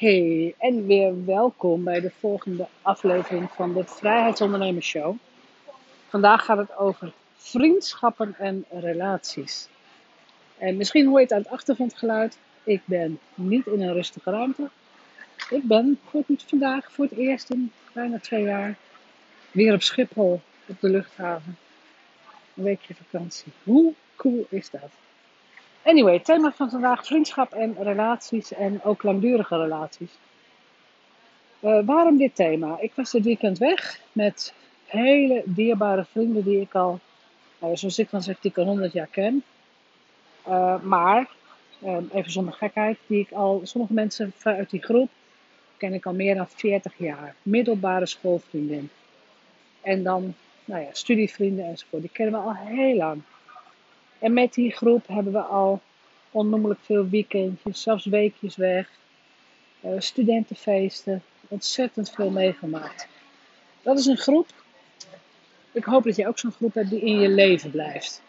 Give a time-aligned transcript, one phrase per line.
[0.00, 5.16] Hey, en weer welkom bij de volgende aflevering van de Vrijheidsondernemers Show.
[6.08, 9.68] Vandaag gaat het over vriendschappen en relaties.
[10.58, 12.38] En misschien hoor je het aan het achtergrondgeluid.
[12.64, 14.70] Ik ben niet in een rustige ruimte.
[15.50, 18.76] Ik ben voor het, vandaag voor het eerst in bijna twee jaar
[19.50, 21.58] weer op Schiphol op de luchthaven.
[22.54, 23.52] Een weekje vakantie.
[23.62, 24.90] Hoe cool is dat?
[25.82, 30.10] Anyway, het thema van vandaag vriendschap en relaties en ook langdurige relaties.
[31.60, 32.76] Uh, waarom dit thema?
[32.80, 34.54] Ik was dit weekend weg met
[34.84, 37.00] hele dierbare vrienden die ik al,
[37.58, 39.42] nou, zoals ik dan zeg, die ik al 100 jaar ken.
[40.48, 41.28] Uh, maar,
[41.78, 45.10] uh, even zonder gekheid, die ik al, sommige mensen uit die groep
[45.76, 47.34] ken ik al meer dan 40 jaar.
[47.42, 48.90] Middelbare schoolvriendin.
[49.80, 52.02] En dan, nou ja, studievrienden enzovoort.
[52.02, 53.22] Die kennen we al heel lang.
[54.20, 55.80] En met die groep hebben we al
[56.30, 58.88] onnoemelijk veel weekendjes, zelfs weekjes weg,
[59.84, 63.08] uh, studentenfeesten, ontzettend veel meegemaakt.
[63.82, 64.46] Dat is een groep.
[65.72, 68.22] Ik hoop dat je ook zo'n groep hebt die in je leven blijft.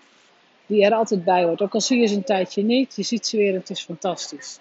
[0.66, 1.62] Die er altijd bij hoort.
[1.62, 3.84] Ook al zie je ze een tijdje niet, je ziet ze weer en het is
[3.84, 4.59] fantastisch.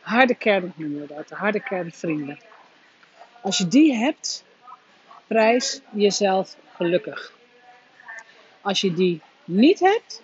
[0.00, 2.38] Harde kern noemen we dat, de harde kern vrienden.
[3.42, 4.44] Als je die hebt,
[5.26, 7.32] prijs jezelf gelukkig.
[8.60, 10.22] Als je die niet hebt,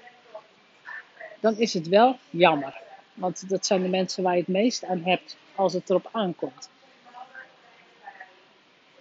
[1.40, 2.80] dan is het wel jammer.
[3.14, 6.70] Want dat zijn de mensen waar je het meest aan hebt als het erop aankomt.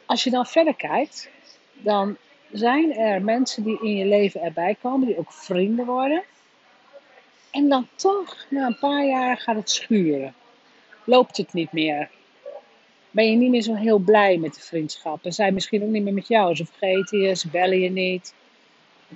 [0.06, 1.30] Als je dan verder kijkt,
[1.74, 2.18] dan
[2.52, 6.24] zijn er mensen die in je leven erbij komen, die ook vrienden worden.
[7.52, 10.34] En dan toch, na een paar jaar gaat het schuren.
[11.04, 12.10] Loopt het niet meer.
[13.12, 15.26] Ben je niet meer zo heel blij met de vriendschap.
[15.26, 16.56] En zijn misschien ook niet meer met jou.
[16.56, 18.34] Ze vergeten je, ze bellen je niet.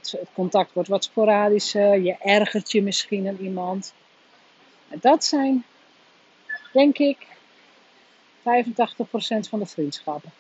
[0.02, 2.00] Het, contact wordt wat sporadischer.
[2.00, 3.94] Je ergert je misschien aan iemand.
[4.88, 5.66] dat zijn,
[6.73, 7.17] denk ik,
[8.39, 8.42] 85%
[9.50, 10.31] van de vriendschappen.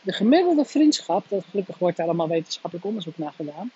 [0.00, 3.70] De gemiddelde vriendschap, dat gelukkig wordt daar allemaal wetenschappelijk onderzoek naar gedaan.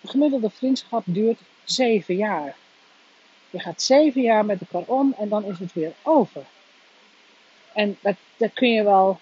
[0.00, 2.56] De gemiddelde vriendschap duurt 7 jaar.
[3.50, 6.42] Je gaat 7 jaar met elkaar om en dan is het weer over.
[7.72, 9.20] En dat, dat kun, je wel,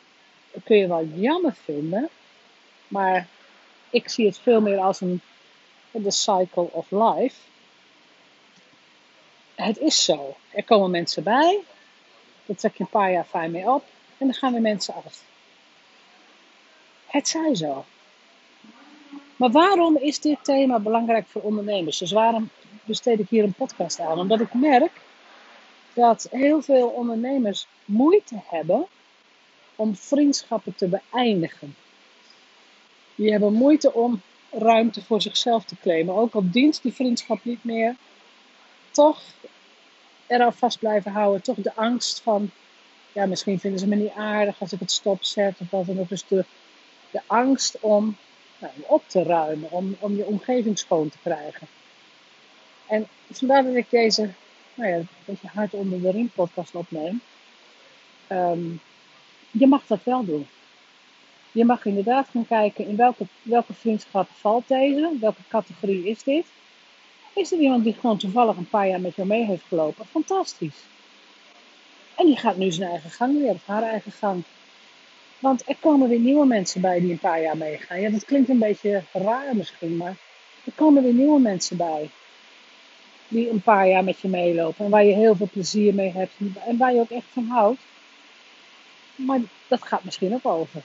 [0.65, 2.09] kun je wel jammer vinden,
[2.88, 3.27] maar
[3.92, 5.20] ik zie het veel meer als een
[5.92, 7.36] the cycle of life.
[9.54, 10.36] Het is zo.
[10.50, 11.60] Er komen mensen bij.
[12.47, 13.84] Daar trek je een paar jaar fijn mee op.
[14.19, 15.22] En dan gaan weer mensen af.
[17.06, 17.84] Het zij zo.
[19.36, 21.98] Maar waarom is dit thema belangrijk voor ondernemers?
[21.98, 22.50] Dus waarom
[22.84, 24.19] besteed ik hier een podcast aan?
[24.19, 25.00] Omdat ik merk
[25.92, 28.86] dat heel veel ondernemers moeite hebben
[29.76, 31.75] om vriendschappen te beëindigen.
[33.22, 36.15] Die hebben moeite om ruimte voor zichzelf te claimen.
[36.15, 37.97] Ook al dienst die vriendschap niet meer.
[38.91, 39.22] Toch
[40.27, 41.43] eraan vast blijven houden.
[41.43, 42.50] Toch de angst van,
[43.12, 46.09] ja, misschien vinden ze me niet aardig als ik het stopzet of wat dan ook.
[46.09, 46.44] Dus de,
[47.11, 48.16] de angst om
[48.59, 51.66] nou, op te ruimen, om, om je omgeving schoon te krijgen.
[52.87, 54.31] En vandaar dat ik deze,
[54.75, 57.21] nou ja, een beetje hard onder de riem podcast opneem.
[58.27, 58.62] Ehm,
[59.50, 60.47] je mag dat wel doen.
[61.52, 66.46] Je mag inderdaad gaan kijken in welke, welke vriendschap valt deze, welke categorie is dit.
[67.34, 70.06] Is er iemand die gewoon toevallig een paar jaar met jou mee heeft gelopen?
[70.06, 70.76] Fantastisch.
[72.16, 74.42] En die gaat nu zijn eigen gang weer, of haar eigen gang.
[75.38, 78.00] Want er komen weer nieuwe mensen bij die een paar jaar meegaan.
[78.00, 80.16] Ja, dat klinkt een beetje raar misschien, maar
[80.64, 82.10] er komen weer nieuwe mensen bij.
[83.28, 84.84] Die een paar jaar met je meelopen.
[84.84, 86.32] En waar je heel veel plezier mee hebt.
[86.66, 87.80] En waar je ook echt van houdt.
[89.14, 90.82] Maar dat gaat misschien ook over.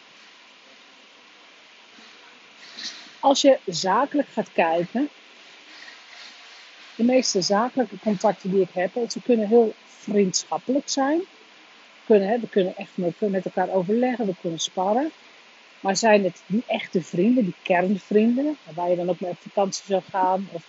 [3.19, 5.09] Als je zakelijk gaat kijken,
[6.95, 11.17] de meeste zakelijke contacten die ik heb, ze kunnen heel vriendschappelijk zijn.
[11.17, 15.11] We kunnen, we kunnen echt met elkaar overleggen, we kunnen sparren.
[15.79, 19.83] Maar zijn het die echte vrienden, die kernvrienden, waar je dan ook mee op vakantie
[19.87, 20.63] zou gaan, of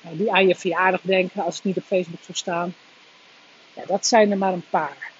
[0.00, 2.74] nou, die aan je verjaardag denken als het niet op Facebook zou staan,
[3.74, 5.12] ja, dat zijn er maar een paar.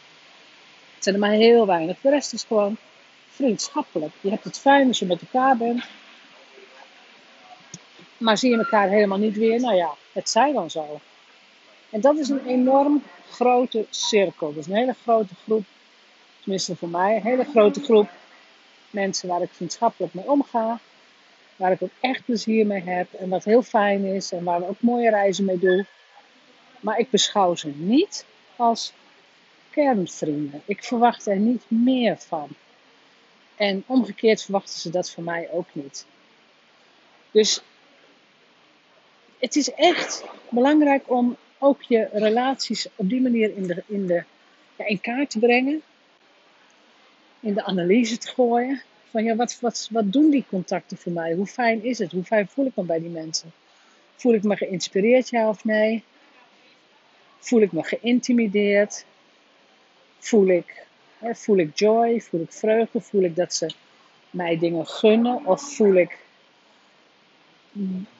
[0.95, 2.01] Het zijn er maar heel weinig.
[2.01, 2.77] De rest is gewoon
[3.29, 4.13] vriendschappelijk.
[4.21, 5.85] Je hebt het fijn als je met elkaar bent.
[8.19, 9.61] Maar zie je elkaar helemaal niet weer?
[9.61, 11.01] Nou ja, het zij dan zo.
[11.91, 14.55] En dat is een enorm grote cirkel.
[14.55, 15.65] Dus een hele grote groep,
[16.41, 18.09] tenminste voor mij, een hele grote groep
[18.91, 20.79] mensen waar ik vriendschappelijk mee omga.
[21.57, 24.69] Waar ik ook echt plezier mee heb en wat heel fijn is en waar we
[24.69, 25.87] ook mooie reizen mee doen.
[26.81, 28.27] Maar ik beschouw ze niet
[28.57, 28.93] als
[29.71, 30.63] kernvrienden.
[30.65, 32.49] Ik verwacht er niet meer van.
[33.57, 36.07] En omgekeerd verwachten ze dat van mij ook niet.
[37.31, 37.63] Dus
[39.39, 44.25] het is echt belangrijk om ook je relaties op die manier in, de, in, de,
[44.77, 45.83] ja, in kaart te brengen.
[47.41, 48.83] In de analyse te gooien.
[49.11, 51.35] Van ja, wat, wat, wat doen die contacten voor mij?
[51.35, 52.13] Hoe fijn is het?
[52.13, 53.53] Hoe fijn voel ik me bij die mensen?
[54.17, 56.05] Voel ik me geïnspireerd, ja of nee?
[57.39, 59.05] Voel ik me geïntimideerd?
[60.19, 60.87] Voel ik,
[61.19, 62.21] hè, voel ik joy?
[62.21, 63.01] Voel ik vreugde?
[63.01, 63.71] Voel ik dat ze
[64.31, 65.47] mij dingen gunnen?
[65.47, 66.19] Of voel ik,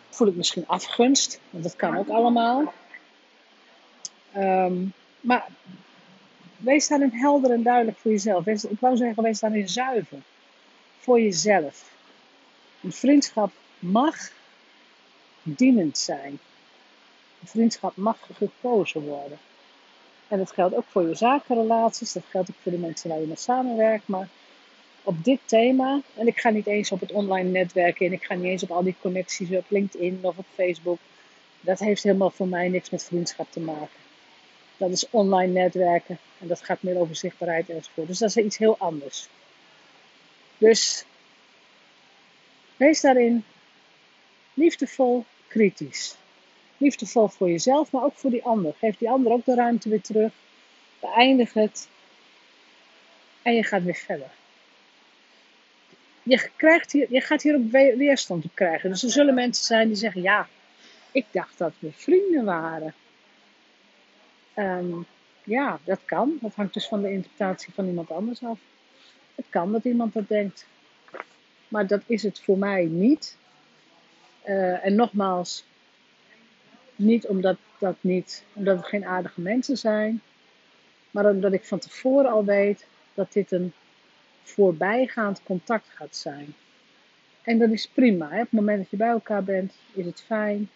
[0.09, 1.41] voel ik misschien afgunst?
[1.51, 2.73] Want dat kan ook allemaal.
[4.37, 5.47] Um, maar
[6.57, 8.47] wees daarin helder en duidelijk voor jezelf.
[8.47, 10.19] Ik wou zeggen, wees daarin zuiver.
[10.99, 11.93] Voor jezelf.
[12.83, 14.17] Een vriendschap mag
[15.43, 16.39] dienend zijn.
[17.41, 19.39] Een vriendschap mag gekozen worden.
[20.29, 23.27] En dat geldt ook voor je zakenrelaties, dat geldt ook voor de mensen waar je
[23.27, 24.09] mee samenwerkt.
[24.09, 24.29] Maar
[25.09, 28.35] op dit thema, en ik ga niet eens op het online netwerken en ik ga
[28.35, 30.99] niet eens op al die connecties op LinkedIn of op Facebook.
[31.61, 34.01] Dat heeft helemaal voor mij niks met vriendschap te maken.
[34.77, 38.07] Dat is online netwerken en dat gaat meer over zichtbaarheid enzovoort.
[38.07, 39.29] Dus dat is iets heel anders.
[40.59, 41.05] Dus
[42.77, 43.45] wees daarin
[44.55, 46.17] liefdevol kritisch.
[46.77, 48.75] Liefdevol voor jezelf, maar ook voor die ander.
[48.79, 50.33] Geef die ander ook de ruimte weer terug.
[51.01, 51.89] Beëindig het.
[53.43, 54.38] En je gaat weer verder.
[56.29, 58.91] Je, krijgt hier, je gaat hier ook weerstand op krijgen.
[58.91, 60.49] Dus er zullen mensen zijn die zeggen: Ja,
[61.13, 62.95] ik dacht dat we vrienden waren.
[64.57, 65.07] Um,
[65.45, 66.39] ja, dat kan.
[66.41, 68.59] Dat hangt dus van de interpretatie van iemand anders af.
[69.35, 70.67] Het kan dat iemand dat denkt.
[71.69, 73.37] Maar dat is het voor mij niet.
[74.45, 75.65] Uh, en nogmaals,
[76.97, 80.23] niet omdat, dat niet, omdat het geen aardige mensen zijn,
[81.11, 83.73] maar omdat ik van tevoren al weet dat dit een
[84.49, 86.55] voorbijgaand contact gaat zijn.
[87.43, 88.29] En dat is prima.
[88.29, 88.37] Hè?
[88.37, 90.71] Op het moment dat je bij elkaar bent, is het fijn.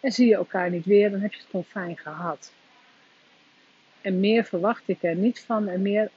[0.00, 2.52] En zie je elkaar niet weer, dan heb je het gewoon fijn gehad.
[4.00, 6.10] En meer verwacht ik er niet van en meer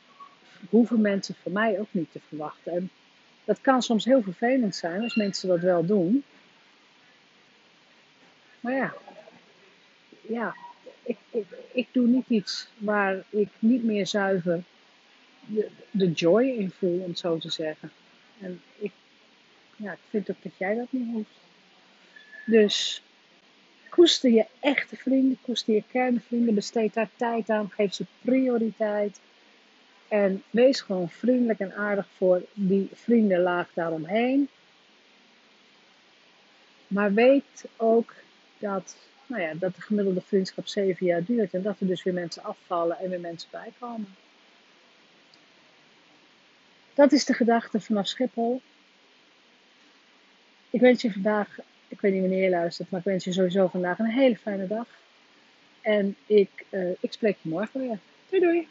[0.70, 2.74] hoeven mensen van mij ook niet te verwachten.
[2.74, 2.90] En
[3.46, 6.24] dat kan soms heel vervelend zijn als mensen dat wel doen.
[8.60, 8.94] Maar ja,
[10.22, 10.56] ja
[11.04, 14.64] ik, ik, ik doe niet iets waar ik niet meer zuiver
[15.92, 17.92] de, joy in voel, om het zo te zeggen.
[18.42, 18.92] En ik,
[19.76, 21.40] ja, ik vind ook dat jij dat niet hoeft.
[22.46, 23.02] Dus
[23.90, 29.20] koester je echte vrienden, koester je kernvrienden, besteed daar tijd aan, geef ze prioriteit.
[30.08, 34.50] En wees gewoon vriendelijk en aardig voor die vriendenlaag daaromheen.
[36.88, 38.14] Maar weet ook
[38.60, 38.96] dat,
[39.26, 42.44] nou ja, dat de gemiddelde vriendschap zeven jaar duurt en dat er dus weer mensen
[42.44, 44.16] afvallen en weer mensen bijkomen.
[46.98, 48.62] Dat is de gedachte vanaf Schiphol.
[50.70, 53.68] Ik wens je vandaag, ik weet niet wanneer je luistert, maar ik wens je sowieso
[53.68, 54.88] vandaag een hele fijne dag.
[55.82, 58.00] En ik, uh, ik spreek je morgen weer.
[58.30, 58.68] Doei doei!